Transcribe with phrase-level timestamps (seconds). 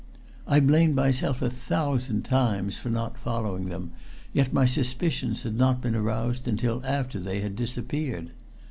[0.47, 3.91] I blamed myself a thousand times for not following them,
[4.33, 8.31] yet my suspicions had not been aroused until after they had disappeared.